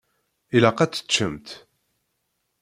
Ilaq 0.55 0.79
ad 0.79 0.91
teččemt. 0.93 1.47